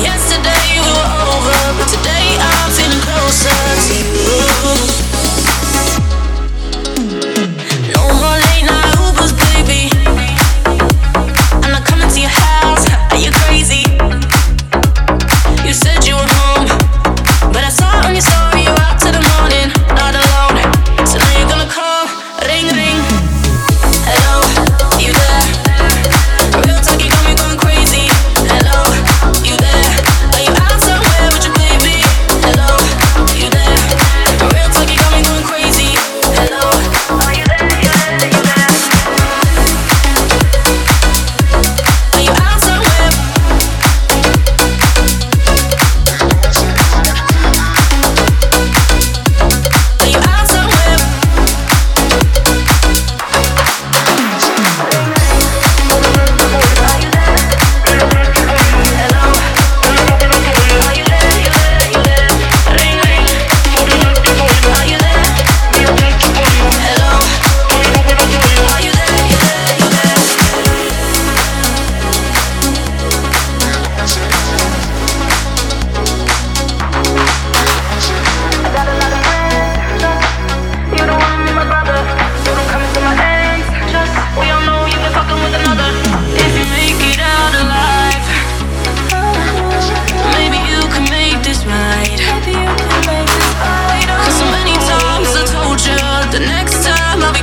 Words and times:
Yesterday 0.00 0.80
we 0.80 0.88
were 0.88 1.12
over, 1.36 1.58
but 1.76 1.86
today 1.86 2.32
I'm 2.40 2.70
feeling 2.72 3.00
closer. 3.04 4.03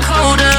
colder. 0.02 0.51